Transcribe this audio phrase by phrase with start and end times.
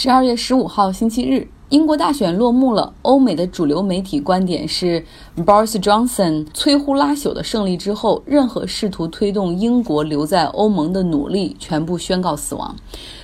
[0.00, 2.94] 十二月十五号星期日，英国大选落幕了。
[3.02, 5.04] 欧美的主流媒体观点是
[5.36, 12.76] ，Boris Johnson 摧枯拉朽的胜利之后，任何试图推动英国留在欧盟的努力全部宣告死亡。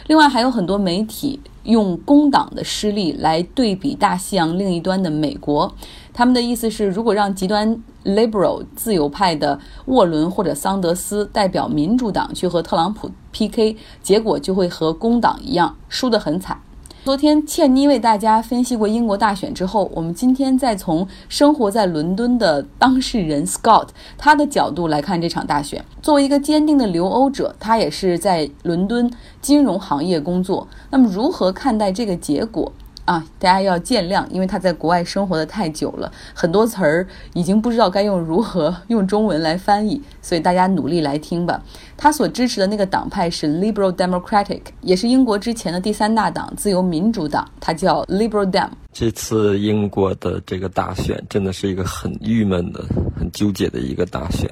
[0.09, 5.73] 另外，还有很多媒体用工党的失利来对比大西洋另一端的美国。
[6.13, 9.57] 他们的意思是，如果让极端 liberal 自由派的
[9.87, 16.61] 沃伦或者桑德斯代表民主党去和特朗普 PK，结果就会和工党一样，输得很惨。
[17.05, 25.85] 昨天，倩妮为大家分析过英国大选之后，我们今天再从生活在伦敦的当事人 Scott 他的角度来看这场大选。
[26.01, 29.11] 作为一个坚定的留欧者，他也是在伦敦
[29.43, 30.67] 金融行业工作。
[30.89, 32.73] 那么，如何看待这个结果？
[33.05, 41.63] 啊，大家要见谅，因为他在国外生活的太久了，很多词儿已经不知道该用如何用中文来翻译，所以大家努力来听吧。
[41.97, 48.71] 他所支持的那个党派是 Liberal Democratic，也是英国之前的第三大党——自由民主党，它叫 Liberal Dem。
[48.93, 52.85] 这次英国的这个大选真的是一个很郁闷的、
[53.19, 54.49] 很纠结的一个大选，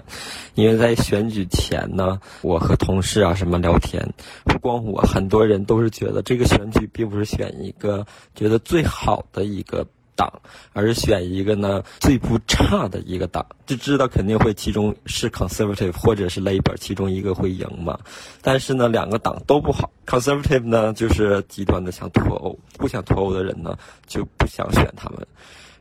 [0.54, 4.06] 因为在选举前呢，我和同事啊什么聊天，
[4.44, 9.86] 不光我，很多人都是觉得这个选举并不是选一个觉得最好的一个。
[10.14, 10.32] 党，
[10.72, 17.98] 而选一个呢最不差的一个党，就知道肯定会其中是 Conservative 或者是 labor 其中一个会赢嘛。
[18.40, 19.90] 但是呢，两个党都不好。
[20.06, 25.26] Conservative 呢就是极端的想脱欧，不想脱欧的人呢就不想选他们。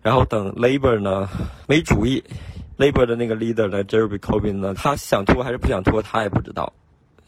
[0.01, 1.29] 然后等 labor 呢
[1.67, 2.23] 没主意
[2.77, 6.73] labor 的那个 leader 呢 Jeremy Corbyn 呢，他想脱还是不想脱，他也不知道。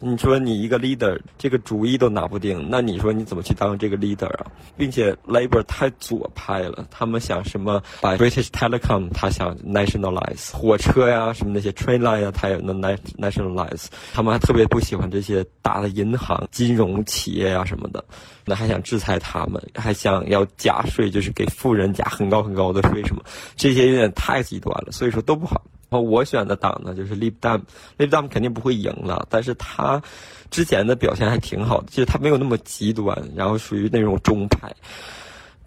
[0.05, 4.45] 你说你一个 leader，这个主意都拿不定，那你说你怎么去当这个 leader 啊？
[4.75, 13.85] 并且 Labour 太左派了，他们想什么把 British Telecom，他想 nationalize 火车呀，什么那些 train line 啊，他也能 nationalize。
[14.13, 18.03] 他们还特别不喜欢这些大的银行、金融企业呀什么的，
[18.43, 23.23] 那还想制裁他们，还想要加税，就是给富人加很高很高的税什么，
[23.55, 25.61] 这些有点太极端了，所以说都不好。
[25.93, 30.01] 然后我选的党呢，就是 Lib Dem，Lib Dem 肯定不会赢了，但是他
[30.49, 34.73] 之前的表现还挺好的，就是他没有那么极端，然后属于那种中派。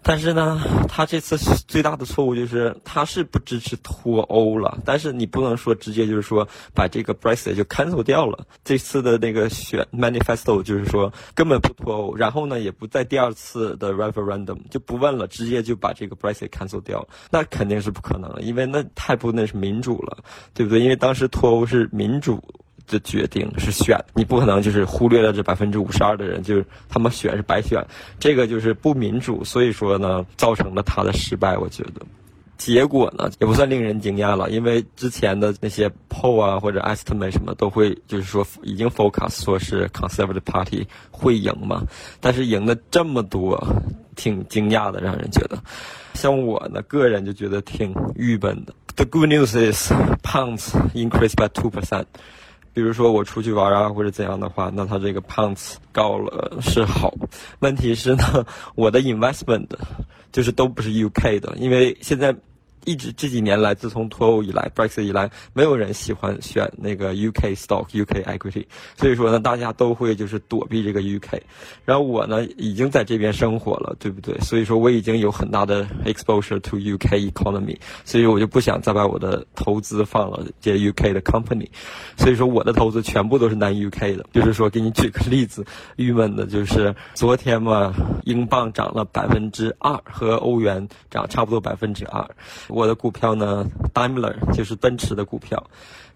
[0.03, 1.37] 但是呢，他这次
[1.67, 4.77] 最大的错误就是他是不支持脱欧了。
[4.85, 8.45] 但是你不能说直接就是说把这个 Brexit 就 cancel 掉了。
[8.63, 17.05] 这次的那个选 manifesto 就是说根本不脱欧，然后呢也不在第二次的 referendum 就不问了，直接就把这个 Brexit cancel 掉。
[17.29, 20.19] 那肯定是不可能了，因为那太不那是民主了，
[20.53, 20.79] 对不对？
[20.79, 22.41] 因为当时脱欧是民主。
[22.87, 27.85] 的决定是选，你不可能就是忽略了这百分之五十二的人，就是他们选是白选，
[28.19, 31.57] 这个就是不民主，所以说呢，造成了他的失败。
[31.57, 32.01] 我觉得，
[32.57, 41.83] 结果呢也不算令人惊讶了，因为之前的那些 poll 啊或者 estimate 什么都会就是说已经 focus 说是 Conservative Party 会赢嘛，
[42.19, 43.61] 但是赢的这么多，
[44.15, 45.57] 挺惊讶的，让人觉得。
[46.13, 48.73] 像我呢，个人就觉得挺郁闷的。
[48.95, 49.91] The good news is
[50.23, 52.05] pounds increased by two percent.
[52.77, 57.11] 比如说我出去玩啊，或者怎样的话，那他这个 pounds 高了是好。
[57.57, 58.45] 问题是呢，
[58.75, 59.65] 我的 investment
[60.31, 62.35] 就是都不是 UK 的，因为现在。
[62.87, 68.65] 一直这几年来，自从脱欧以来，Brexit 以来，没有人喜欢选那个 UK stock、UK equity，
[68.95, 71.41] 所以说呢，大家都会就是躲避这个 UK。
[71.83, 74.39] 然后我呢，已经在这边生活了，对不对？
[74.39, 81.67] 所以说我已经有很大的 exposure to UK economy，所以我就不想再把我的投资放了这 UK 的 company。
[82.15, 84.25] 所以说我的投资全部都是南 UK 的。
[84.31, 85.65] 就是说，给你举个例子，
[85.97, 87.93] 郁闷的就是昨天嘛，
[88.23, 92.25] 英镑涨了百分之二，和欧元涨差不多百分之二。
[92.77, 95.61] 我的股票呢，Daimler 就是奔驰的股票，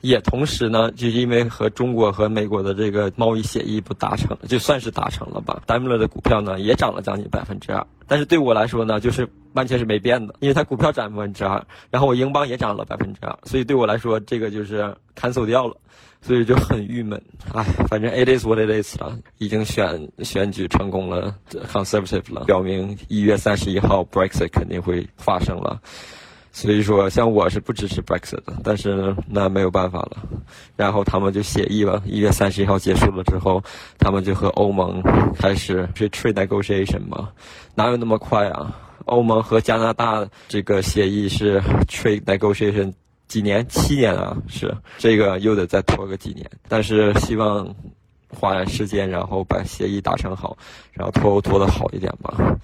[0.02, 5.60] 也同时呢，就因为和中国和美国的这个贸易协议不达成，就算是达成了吧。
[5.66, 15.76] Daimler 的股票呢也涨了将近百分之二，但是对我来说呢，就是完全是没变的，因为它股票涨百分之二，然后我英镑也涨了百分之二，所以对我来说这个就是 cancel 掉了，
[16.22, 17.20] 所以就很郁闷。
[17.54, 21.34] 唉，反正 it is what it is 了，已经选选举成功了
[21.74, 25.82] ，conservative 了，表明一月三十一号 Brexit 肯定会发生了。
[26.54, 30.18] 所以说，像我是不支持 Brexit 的，但是那没有办法了。
[30.76, 33.64] 然后他们就协议了，一月三十一号结束了之后，
[33.98, 35.02] 他们就和欧盟
[35.34, 37.30] 开始是 trade negotiation 嘛？
[37.74, 38.76] 哪有那么快啊？
[39.06, 42.94] 欧盟和加拿大这个协议是 trade negotiation
[43.30, 43.66] 几年？
[43.70, 44.36] 七年啊？
[44.50, 46.46] 是这个又得再拖个几年。
[46.68, 47.74] 但是希望
[48.30, 50.58] 花点时间，然后把协议达成好，
[50.92, 52.58] 然后拖拖的好一点吧。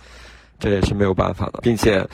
[0.60, 2.06] 这也是没有办法的，并且。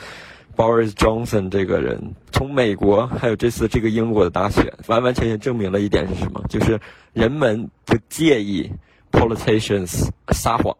[0.56, 6.40] Boris Johnson 这个人，从美国还有这次这个英国的大选，完完全全证明了一点是什么？
[6.48, 6.80] 就是
[7.12, 8.70] 人们不介意
[9.12, 10.76] politicians 撒谎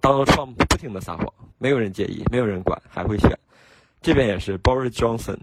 [0.00, 1.26] ，Donald Trump 不停的撒谎，
[1.58, 3.30] 没有人介意，没有人管，还会选。
[4.02, 5.36] 这边也是 Boris Johnson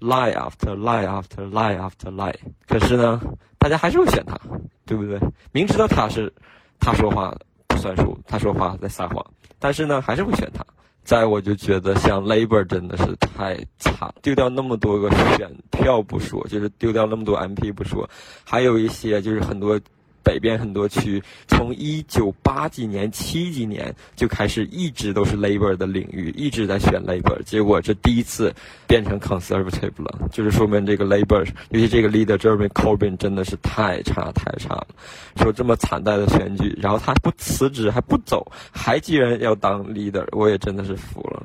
[0.00, 2.34] lie after lie after lie after lie，
[2.66, 3.20] 可是呢，
[3.58, 4.38] 大家还是会选他，
[4.86, 5.20] 对不对？
[5.52, 6.32] 明知道他是
[6.80, 7.36] 他说话
[7.66, 9.24] 不算数，他说话在撒谎，
[9.58, 10.64] 但是呢，还是会选他。
[11.08, 15.08] 再我就觉得像 Labor 真的是太惨，丢掉那么多个
[15.38, 18.06] 选票不说，就是丢掉那么多 MP 不说，
[18.44, 19.80] 还有一些就是很多。
[20.28, 27.42] 北边很多区，从一九八几年、七几年就开始，一直都是 Labor 的领域，一直在选 Labor。
[27.44, 28.54] 结果这第一次
[28.86, 34.88] 变成 Conservative 了，就是说明这个 Labor，尤其这个 Leader Jeremy Corbyn 真的是太差太差了。
[35.36, 41.42] 说这么惨淡的选举，然后他不辞职，还不走，还居然要当 Leader，我也真的是服了。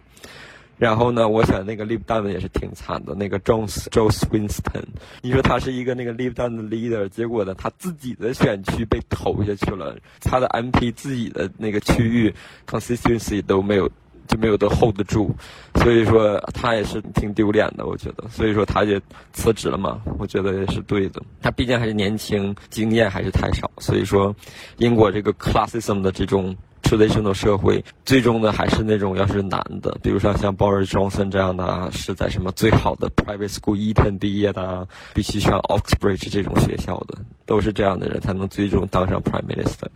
[0.84, 4.84] 然后呢，我选那个 Live Down 也是挺惨的，那个 Jones Joe Swinston，
[5.22, 12.36] 你说他是一个那个 Live Down 的 leader，结果呢，他自己的选区被投下去了，他的 MP 自己的那个区域
[12.68, 13.90] consistency 都没有，
[14.28, 15.34] 就没有都 hold 得住，
[15.76, 19.00] 所以说他也是挺丢脸的，我觉得，所以说他就
[19.32, 24.36] 辞职了嘛，我觉得也是对的，他毕竟还是年轻，经验还是太少，所以说
[24.80, 26.54] 英国这个 classism 的这种。
[26.84, 39.88] traditional 社会，最终呢还是那种要是男的，比如说像鲍尔中森这样的，是在什么最好的 private school 1 ten 毕业的，必须上 Oxbridge 这种学校的，都是这样的人才能最终当上 prime minister。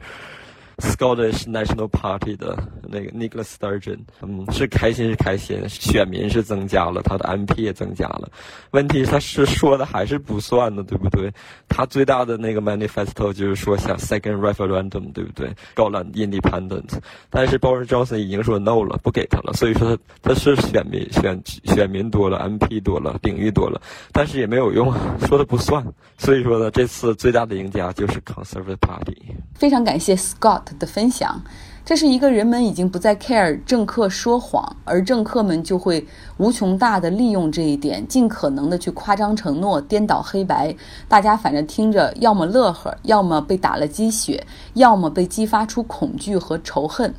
[0.78, 8.30] Scottish National Party 的那个 Nicholas Sturgeon，嗯，是开心是开心，选民是增加了，他的 MP 也增加了。
[8.72, 11.34] 问题他是说的还是不算的，对不对？
[11.68, 15.52] 他最大的那个 manifesto 就是说想 second referendum，对不对？
[15.74, 17.00] 高兰 independence，
[17.32, 19.54] 但是 Boris Johnson 已经说 no 了，不给他了。
[19.54, 23.82] 所以说他他是选民选选民多了，MP 多了，领域多了，
[24.12, 24.94] 但是也没有用，
[25.28, 25.84] 说的不算。
[26.20, 29.18] 所以说呢，这次最大的赢家就是 Conservative Party。
[29.56, 30.67] 非常感谢 Scott。
[30.76, 31.42] 的分享，
[31.86, 36.06] 这是一个人们已经不再 care 政客说谎，而政客们就会
[36.38, 40.76] 无穷大的利用这一点，尽可能的去夸张承诺，颠倒黑白。
[41.08, 47.14] 大家反正听着，要么乐呵，要么被打了鸡血，要么被激发出恐惧和仇恨。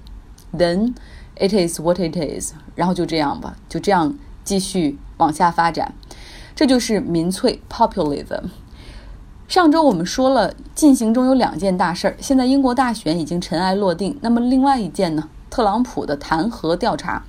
[0.56, 0.94] Then
[1.36, 5.94] it is what it is，然后就这样吧，就这样继续往下发展。
[6.54, 8.50] 这就是民粹 （populism）。
[9.48, 12.14] 上周我们说了，进行中有两件大事儿。
[12.20, 15.26] 现在英国大选已经尘埃落定，那么另外一件呢？
[15.48, 17.24] 特朗普的弹劾调查，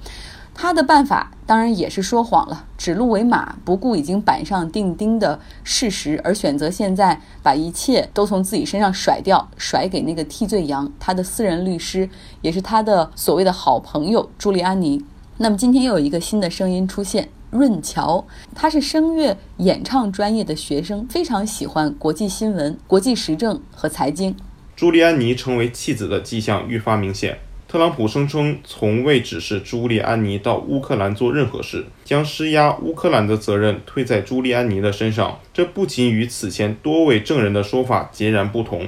[0.54, 12.10] 他的办法当然也是说谎了，指鹿为马，不顾已经板上钉钉的事实，而选择现在把一切都从自己身上甩掉，甩给那个替罪羊，他的私人律师，
[12.42, 15.06] 也是他的所谓的好朋友朱利安尼。
[15.38, 17.30] 那么今天又有一个新的声音出现。
[17.52, 24.36] 润乔，他是声乐演唱专业的学生，非常喜欢国际新闻、国际时政和财经。
[24.76, 27.40] 朱利安尼成为弃子的迹象愈发明显。
[27.68, 35.40] 特朗普声称从未指示朱利安尼到乌克兰做任何事，将施压乌克兰的责任推在朱利安尼的身上。
[35.54, 38.88] 这不仅与此前多位证人的说法截然不同，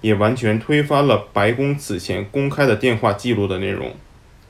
[0.00, 3.92] 也完全推翻了白宫此前公开的电话记录的内容。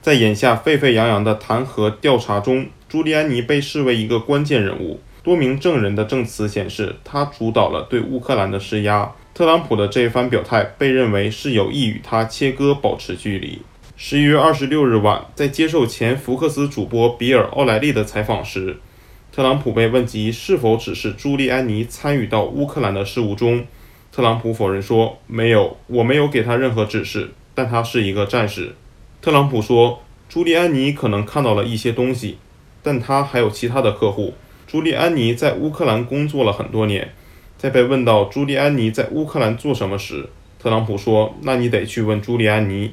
[0.06, 2.68] 在眼下沸沸扬扬的弹劾调查中。
[2.88, 9.10] 朱利安尼被视为一个关键人物，多名证人的证词显示，他主导了对乌克兰的施压。
[9.34, 13.60] 特朗普的这一番表态被认为是有意与他切割、保持距离。
[13.96, 18.76] 十一月二十六日晚，在接受前福克斯主播比尔·奥莱利的采访时，
[19.32, 23.66] 特朗普被问及是否指示朱利安尼参与到乌克兰的事务中，
[24.12, 28.76] 特朗普否认说：“没有，我没有给他任何指示，但他是一个战士。”
[29.26, 32.38] 特朗普说：“朱利安尼可能看到了一些东西。”
[32.80, 34.34] 但他还有其他的客户。
[34.68, 37.12] 朱利安尼在乌克兰工作了很多年。
[37.58, 40.28] 在被问到朱利安尼在乌克兰做什么时，
[40.60, 42.92] 特朗普说：“那你得去问朱利安尼。”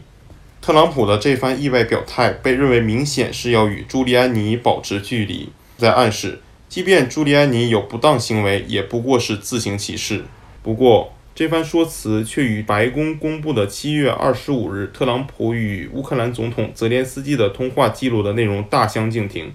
[0.60, 10.26] 特朗普的这番意外表态被认为明显是要与朱利安尼保持距离，在暗示，即便朱利安尼有不当行为，也不过是自行其事。
[10.64, 19.52] 不过，这番说辞却与白宫公布的七月二十五日特朗普与乌克兰总统泽连斯基的通话记录的内容大相径庭。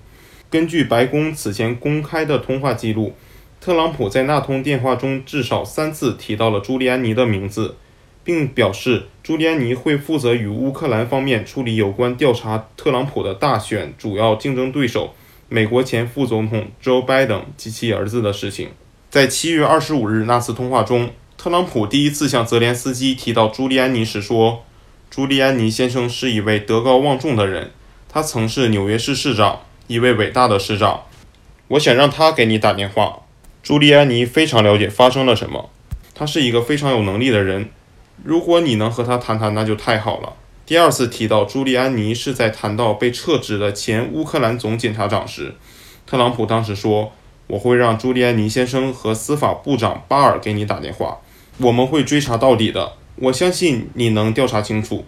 [0.51, 3.15] 根据白宫此前公开的通话记录，
[3.61, 7.77] 特朗普在那通电话中至少三次提到了朱利安尼的名字，
[8.25, 15.15] 并表示朱利安尼会负责与乌克兰方面处理有关调查特朗普的大选主要竞争对手
[15.49, 18.71] 美国前副总统 Joe Biden 及其儿子的事情。
[19.09, 24.65] 在七月二十五日那次通话中，特朗普第一次向泽连斯基提到朱利安尼时说
[25.09, 27.71] ：“朱利安尼先生是一位德高望重的人，
[28.09, 31.05] 他曾是纽约市市长。”一位伟大的市长，
[31.69, 33.21] 我想让他给你打电话。
[33.63, 35.71] 朱利安尼非常了解发生了什么，
[36.13, 37.71] 他是一个非常有能力的人。
[38.25, 40.33] 如果你能和他谈谈，那就太好了。
[40.67, 45.55] 第二次提到朱利安尼是在谈到被撤职的前乌克兰总检察长时，
[46.05, 47.13] 特朗普当时说
[47.47, 51.19] ：“我会让朱利安尼先生和司法部长巴尔给你打电话，
[51.59, 52.93] 我们会追查到底的。
[53.17, 55.05] 我相信你能调查清楚。”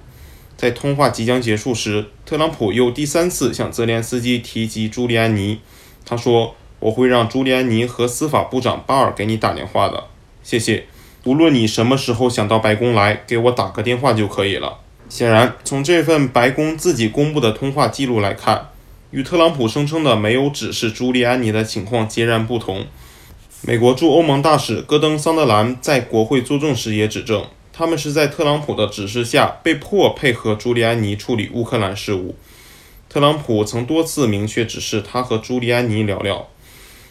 [0.57, 5.61] 在通话即将结束时，特朗普又第三次向泽连斯基提及朱利安尼。
[6.05, 10.05] 他说：“我会让朱利安尼和司法部长巴尔给你打电话的。
[10.43, 10.85] 谢谢。
[11.25, 18.69] 无论你什么时候想到白宫来，给我打个电话就可以了。”显然，从这份白宫自己公布的通话记录来看，
[19.13, 22.85] 与特朗普声称的没有指示朱利安尼的情况截然不同。
[23.63, 32.35] 美国驻欧盟大使戈登·桑德兰在国会作证时也指证，他们是在特朗普的指示下被迫配合朱利安尼处理乌克兰事务。
[33.11, 36.49] 特朗普曾多次明确指示他和朱利安尼聊聊。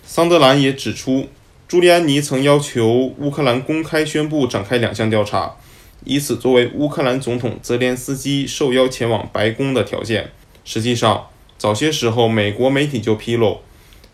[0.04, 1.28] 桑德兰也指出，
[1.68, 5.56] 朱利安尼曾要求乌克兰公开宣布展开两项调查。
[6.04, 10.32] 以此作为乌克兰总统泽连斯基受邀前往白宫的条件。
[10.66, 11.28] 实际上，
[11.60, 13.60] 早些时候，美国媒体就披露，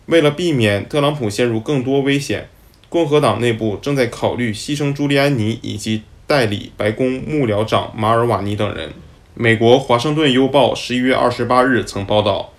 [0.06, 2.48] 为了避免特朗普陷入更多危险，
[2.88, 8.92] 共和党内部正在考虑牺牲朱利安尼以及代理白宫幕僚长马尔瓦尼等人。
[9.34, 12.52] 美国《华盛顿邮报》十一月二十八日曾报道，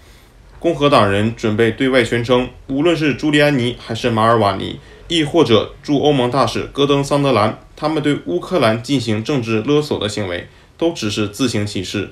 [0.59, 4.79] 共和党人准备对外宣称，无论是朱利安尼还是马尔瓦尼。
[5.09, 12.09] 亦或者驻欧盟大使戈登·桑德兰，他们对乌克兰进行政治勒索的行为，都只是自行其事，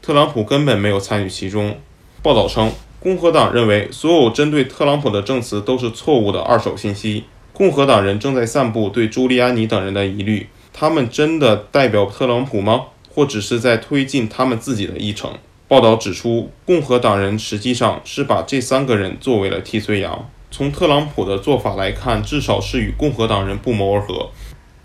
[0.00, 1.78] 特朗普根本没有参与其中。
[2.22, 7.24] 报道称，共和党认为所有针对特朗普的证词都是错误的二手信息。
[7.52, 12.86] 共和党人正在散布对朱利安尼等人的疑虑，他们真的代表特朗普吗？
[13.08, 15.32] 或只是在推进他们自己的议程？
[15.66, 20.28] 报道指出，共和党人实际上是把这三个人作为了替罪羊。
[20.50, 24.30] 从特朗普的做法来看，至少是与共和党人不谋而合。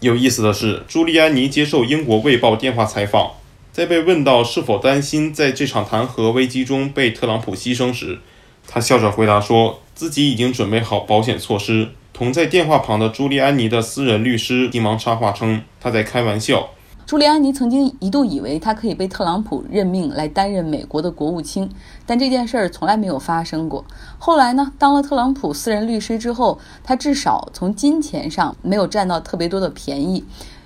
[0.02, 3.32] 有意思的是，朱利安尼接受英国《卫报》电话采访，
[3.74, 8.20] 在被问到是否担心在这场弹劾危机中被特朗普牺牲时，
[8.68, 11.90] 他笑着回答说自己已经准备好保险措施。
[12.14, 16.70] 同在电话旁的朱利安尼的私人律师急忙插话称他在开玩笑。
[17.08, 21.68] 朱利安尼曾经一度以为他可以被特朗普任命来担任美国的国务卿，
[22.06, 23.84] 但这件事儿从来没有发生过。
[24.20, 30.24] 后来呢，当了特朗普私人律师之后，他至少从金钱上没有占到特别多的便宜，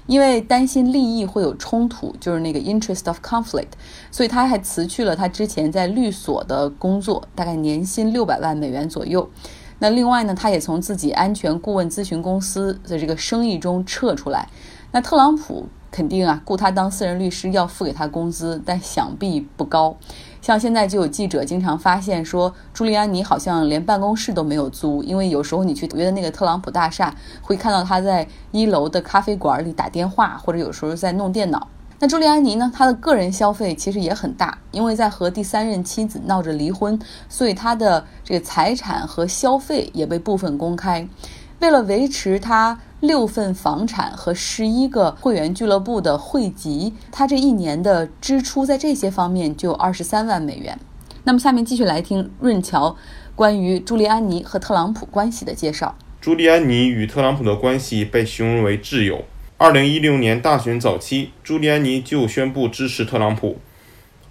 [0.08, 3.74] 因为担心利益会有冲突，就是那个 interest of conflict，
[4.10, 9.30] 所以他还辞去了他之前在律所的工作，大概年薪六百万美元左右。
[9.78, 14.50] 那另外呢，他也从自己安全顾问咨询公司的这个生意中撤出来。
[14.92, 15.68] 那特朗普。
[15.90, 19.96] 肯定啊，雇他当私人律师要付给他工资，但想必不高。
[20.48, 31.68] 像现在就有记者经常发现说，朱利安尼好像连办公室都没有租，因为有时候你去约的那个特朗普大厦，会看到他在一楼的咖啡馆里打电话，或者有时候在弄电脑。
[32.00, 41.06] 那朱利安尼呢，他的个人消费其实也很大，因为在和第三任妻子闹着离婚，所以他的这个财产和消费也被部分公开。
[41.60, 42.80] 为了维持他。
[43.00, 50.80] 六份房产和十一个会员俱乐部的会籍，他这一年的支出在这些方面就二十三万美元。
[51.26, 52.98] 那么，下面继续来听润乔
[53.36, 55.96] 关于朱利安尼和特朗普关系的介绍。
[56.20, 59.26] 朱利安尼与特朗普的关系被形容为挚友。
[59.58, 63.60] 二零一六年大选早期，朱利安尼就宣布支持特朗普。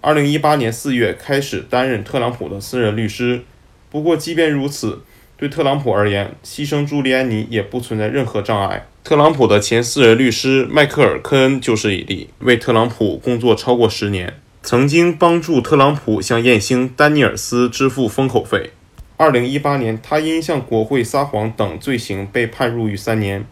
[0.01, 3.45] 二零一八年四月开始担任特朗普的私人律师。
[3.89, 5.03] 不过，即便如此。
[5.37, 8.87] 对特朗普而言，牺牲朱利安尼也不存在任何障碍。
[9.03, 18.71] 特朗普的前私人律师迈克尔·科恩就是一例，为特朗普工作超过十年，曾经帮助特朗普向艳星丹尼尔斯支付封口费。
[19.15, 23.45] 二零一八年，他因向国会撒谎等罪行被判入狱三年。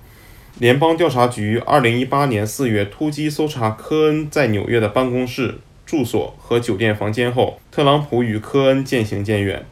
[0.58, 9.64] 联邦调查局二零一八年四月突击搜查科恩在纽约的办公室、住所和酒店房间后，特朗普与科恩渐行渐远。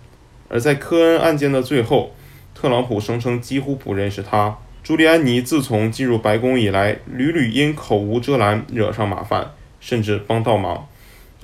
[0.53, 2.12] 而在科恩案件的最后，
[2.53, 4.55] 特朗普声称几乎不认识他。
[4.83, 10.88] 朱利安尼自从进入白宫以来，屡屡因口无遮拦惹上麻烦，甚至帮倒忙。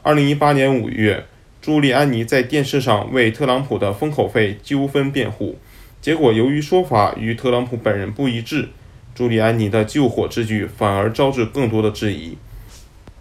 [0.03, 1.25] 二零一八年五月，
[1.59, 5.57] 朱利安尼在电视上为特朗普的封口费纠纷辩护，
[5.99, 8.69] 结果由于说法与特朗普本人不一致，
[9.15, 12.37] 朱利安尼的救火之举反而招致更多的质疑。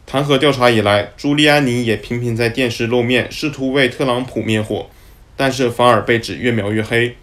[0.05, 4.91] 弹劾调查以来，朱利安尼也频频在电视露面，试图为特朗普灭火。
[5.39, 7.17] 但是反而被指越描越黑。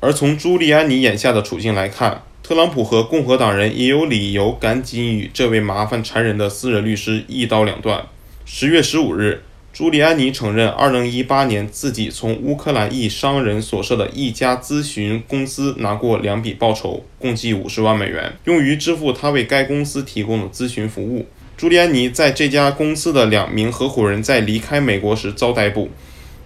[0.00, 8.06] 而从朱利安尼眼下的处境来看，特朗普和共和党人也有理由赶紧与这位麻烦缠人的私人律师一刀两断。
[8.44, 9.42] 十月十五日，
[9.72, 21.26] 朱利安尼承认，二零一八年自己从乌克兰裔商人所设的一家咨询公司拿过两笔报酬，共计五十万美元，用于支付他为该公司提供的咨询服务。
[21.56, 25.90] 朱利安尼在这家公司的两名合伙人在离开美国时遭逮捕，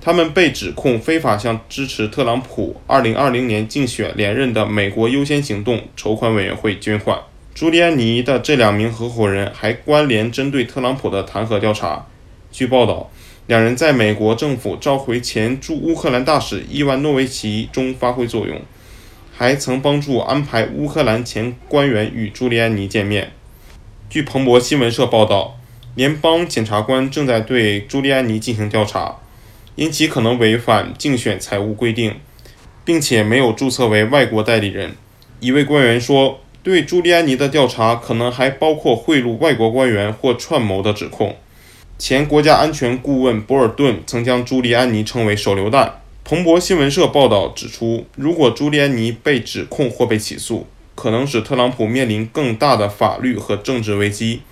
[0.00, 7.19] 他们被指控非法向支持特朗普2020年竞选连任的美国优先行动筹款委员会捐款。
[7.54, 12.07] 朱利安尼的这两名合伙人还关联针对特朗普的弹劾调查。
[12.50, 13.11] 据报道，
[13.47, 18.62] 两人在美国政府召回前驻乌克兰大使伊万诺维奇中发挥作用，
[19.37, 23.33] 还曾帮助安排乌克兰前官员与朱利安尼见面。
[24.09, 25.59] 据彭博新闻社报道，
[25.95, 29.16] 联邦检察官正在对朱利安尼进行调查，
[29.76, 32.14] 因其可能违反竞选财务规定，
[32.84, 34.92] 并且没有注册为外国代理人。
[35.40, 36.40] 一位官员说。
[36.62, 41.34] 对朱利安尼的调查可能还包括贿赂外国官员或串谋的指控。
[41.98, 46.02] 前国家安全顾问博尔顿曾将朱利安尼称为“手榴弹”。
[46.22, 54.42] 彭博新闻社报道指出，如果朱利安尼被指控或被起诉，可能使特朗普面临更大的法律和政治危机，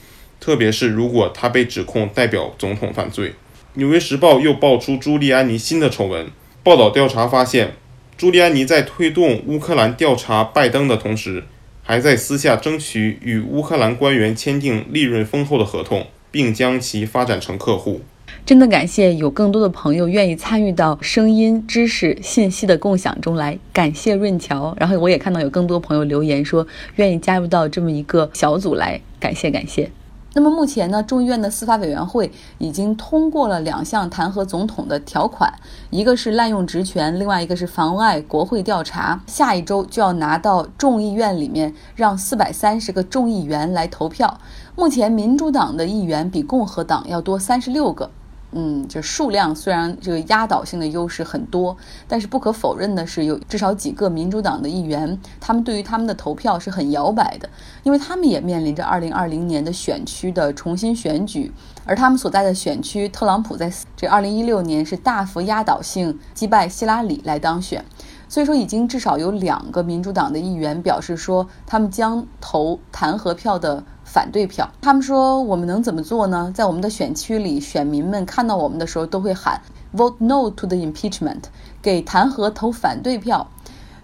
[0.41, 3.29] 特别是如果他被指控代表总统犯罪。
[3.79, 6.27] 《纽约时报》又爆出朱利安尼新的丑闻。
[6.65, 7.75] 报道调查发现，
[8.17, 11.45] 朱利安尼在推动乌克兰调查拜登的同时，
[11.85, 18.01] 还在私下争取与乌克兰官员签订利润丰厚的合同，并将其发展成客户。
[18.45, 24.75] 真的感谢有更多的朋友愿意参与到声音、知识、信息的共享中来，感谢润桥。
[24.81, 26.67] 然后我也看到有更多朋友留言说
[26.97, 29.89] 愿意加入到这么一个小组来，感谢感谢。
[30.35, 35.53] 那么目前呢，众议院的司法委员会已经通过了两项弹劾总统的条款，
[35.91, 39.21] 一个是滥用职权，另外一个是妨碍国会调查。
[39.27, 44.39] 下一周就要拿到众议院里面，让四百三十个众议员来投票。
[44.77, 48.11] 目前民主党的议员比共和党要多三十六个。
[48.53, 51.77] 嗯，这数量虽然这个压倒性的优势很多，
[52.07, 57.49] 但是不可否认的是，有至少几个民主党的议员，他们对于他们的投票是很摇摆的，
[57.83, 61.53] 因为他们也面临着二零二零年的选区的重新选举，
[61.85, 67.85] 而他们所在的选区，特朗普在这二零一六年是大幅压倒性击败希拉里来当选。
[68.31, 74.69] 所以说，已经至少有两个民主党的议员表示说，他们将投弹劾票的反对票。
[74.81, 76.51] 他们说，我们能怎么做呢？
[76.55, 79.61] 在我们的选区里，选民们看到我们的时候都会喊
[79.95, 81.43] “vote no to the impeachment”，
[81.83, 83.47] 给弹劾投反对票。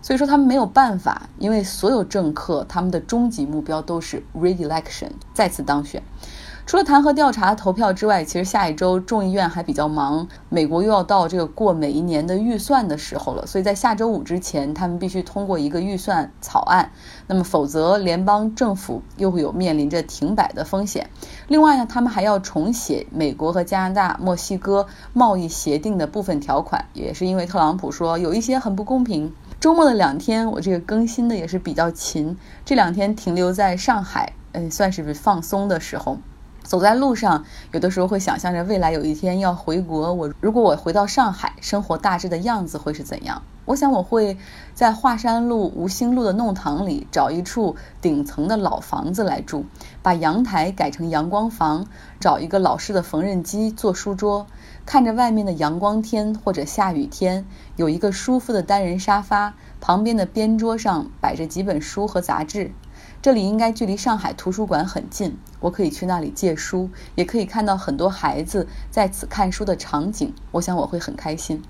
[0.02, 6.02] 所以说，他们没有办法，因为所有政客他们的终极目标都是 re-election，再次当选。
[6.66, 10.26] 除了弹劾调查投票之外，其实下一周众议院还比较忙。
[10.48, 16.90] 美国又要到这个过每一年的预算的时候了，所以在下周五之前，他们必须通过一个预算草案。
[17.26, 21.10] 那么，否则联邦政府又会有面临着停摆的风险。
[21.48, 29.30] 另外呢，他们还要重写美国和加拿大、墨西哥贸易协定的部分条款，也是因为特朗普说有一些很不公平。
[29.60, 32.36] 周末的两天，我这个更新的也是比较勤。
[32.64, 36.18] 这两天停留在上海，嗯，算是放松的时候。
[36.64, 40.12] 走在路上，有的时候会想象着未来有一天要回国。
[40.14, 43.42] 我如果我回到上海，生活大致的样子会是怎样？
[43.66, 44.36] 我想我会
[44.74, 49.64] 在华山路、吴兴路的弄堂里找一处顶层的老房子来住，
[50.02, 51.86] 把阳台改成阳光房，
[52.18, 54.46] 找一个老式的缝纫机做书桌，
[54.84, 57.46] 看着外面的阳光天或者下雨天，
[57.76, 62.72] 有一个舒服的单人沙发，旁边的边桌上摆着几本书和杂志。
[63.24, 70.34] 这里应该距离上海图书馆很近，我可以去那里借书，也可以看到很多孩子在此看书的场景。
[70.50, 71.62] 我想我会很开心。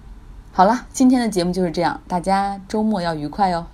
[0.50, 3.66] 好了，今天的节目就是这样，大家周末要愉快哦。